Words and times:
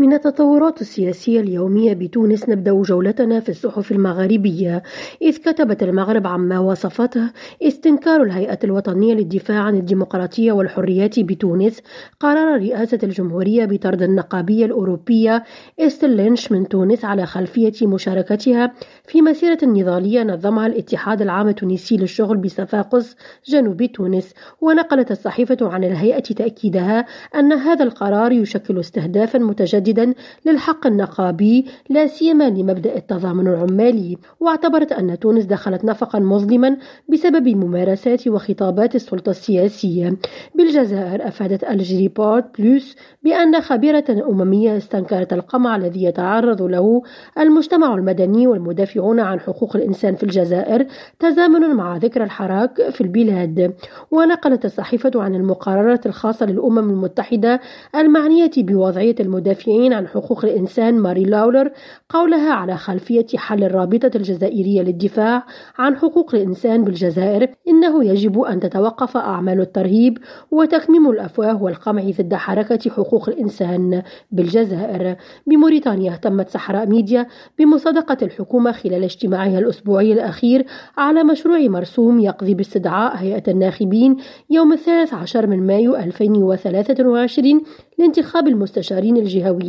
من 0.00 0.12
التطورات 0.12 0.80
السياسية 0.80 1.40
اليومية 1.40 1.94
بتونس 1.94 2.48
نبدأ 2.48 2.82
جولتنا 2.82 3.40
في 3.40 3.48
الصحف 3.48 3.92
المغاربية 3.92 4.82
إذ 5.22 5.36
كتبت 5.36 5.82
المغرب 5.82 6.26
عما 6.26 6.58
وصفته 6.58 7.30
استنكار 7.62 8.22
الهيئة 8.22 8.58
الوطنية 8.64 9.14
للدفاع 9.14 9.58
عن 9.58 9.76
الديمقراطية 9.76 10.52
والحريات 10.52 11.20
بتونس 11.20 11.82
قرار 12.20 12.60
رئاسة 12.60 12.98
الجمهورية 13.02 13.64
بطرد 13.64 14.02
النقابية 14.02 14.64
الأوروبية 14.64 15.44
إستر 15.80 16.07
لينش 16.07 16.52
من 16.52 16.68
تونس 16.68 17.04
على 17.04 17.26
خلفية 17.26 17.86
مشاركتها 17.86 18.72
في 19.04 19.22
مسيرة 19.22 19.58
نضالية 19.62 20.22
نظمها 20.22 20.66
الاتحاد 20.66 21.22
العام 21.22 21.48
التونسي 21.48 21.96
للشغل 21.96 22.36
بصفاقس 22.36 23.16
جنوب 23.46 23.84
تونس. 23.84 24.34
ونقلت 24.60 25.10
الصحيفة 25.10 25.56
عن 25.60 25.84
الهيئة 25.84 26.20
تأكيدها 26.20 27.06
أن 27.34 27.52
هذا 27.52 27.84
القرار 27.84 28.32
يشكل 28.32 28.78
استهدافا 28.78 29.38
متجددا 29.38 29.87
مجددا 29.88 30.14
للحق 30.46 30.86
النقابي 30.86 31.66
لا 31.90 32.06
سيما 32.06 32.50
لمبدأ 32.50 32.96
التضامن 32.96 33.48
العمالي. 33.48 34.18
واعتبرت 34.40 34.92
أن 34.92 35.18
تونس 35.18 35.44
دخلت 35.44 35.84
نفقا 35.84 36.18
مظلما 36.18 36.76
بسبب 37.08 37.48
ممارسات 37.48 38.28
وخطابات 38.28 38.94
السلطة 38.94 39.30
السياسية. 39.30 40.16
بالجزائر 40.54 41.28
أفادت 41.28 41.64
الجري 41.64 42.08
بورت 42.08 42.60
بلوس 42.60 42.96
بأن 43.22 43.60
خبيرة 43.60 44.04
أممية 44.30 44.76
استنكرت 44.76 45.32
القمع 45.32 45.76
الذي 45.76 46.04
يتعرض 46.04 46.62
له 46.62 47.02
المجتمع 47.38 47.94
المدني 47.94 48.46
والمدافعون 48.46 49.20
عن 49.20 49.40
حقوق 49.40 49.76
الإنسان 49.76 50.14
في 50.14 50.22
الجزائر 50.22 50.86
تزامن 51.18 51.74
مع 51.74 51.96
ذكرى 51.96 52.24
الحراك 52.24 52.90
في 52.90 53.00
البلاد. 53.00 53.74
ونقلت 54.10 54.64
الصحيفة 54.64 55.10
عن 55.14 55.34
المقررات 55.34 56.06
الخاصة 56.06 56.46
للأمم 56.46 56.78
المتحدة 56.78 57.60
المعنية 57.94 58.50
بوضعية 58.56 59.14
المدافعين 59.20 59.77
المدافعين 59.78 59.92
عن 59.92 60.08
حقوق 60.08 60.44
الإنسان 60.44 60.98
ماري 60.98 61.24
لاولر 61.24 61.70
قولها 62.08 62.52
على 62.52 62.76
خلفية 62.76 63.26
حل 63.36 63.64
الرابطة 63.64 64.10
الجزائرية 64.16 64.82
للدفاع 64.82 65.46
عن 65.78 65.96
حقوق 65.96 66.34
الإنسان 66.34 66.84
بالجزائر 66.84 67.48
إنه 67.68 68.04
يجب 68.04 68.40
أن 68.40 68.60
تتوقف 68.60 69.16
أعمال 69.16 69.60
الترهيب 69.60 70.18
وتكميم 70.50 71.10
الأفواه 71.10 71.62
والقمع 71.62 72.02
ضد 72.02 72.34
حركة 72.34 72.90
حقوق 72.90 73.28
الإنسان 73.28 74.02
بالجزائر. 74.30 75.16
بموريتانيا 75.46 76.12
اهتمت 76.12 76.48
صحراء 76.48 76.86
ميديا 76.86 77.26
بمصادقة 77.58 78.16
الحكومة 78.22 78.72
خلال 78.72 79.04
اجتماعها 79.04 79.58
الأسبوعي 79.58 80.12
الأخير 80.12 80.66
على 80.96 81.24
مشروع 81.24 81.58
مرسوم 81.58 82.20
يقضي 82.20 82.54
باستدعاء 82.54 83.16
هيئة 83.16 83.42
الناخبين 83.48 84.16
يوم 84.50 84.72
الثالث 84.72 85.14
عشر 85.14 85.46
من 85.46 85.66
مايو 85.66 85.96
2023 85.96 87.62
لانتخاب 87.98 88.48
المستشارين 88.48 89.16
الجهويين. 89.16 89.67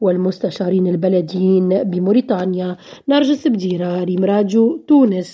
والمستشارين 0.00 0.86
البلديين 0.86 1.68
بموريتانيا. 1.90 2.76
نرجس 3.08 3.48
بديرة 3.48 4.04
ريم 4.04 4.24
راجو 4.24 4.76
تونس. 4.88 5.30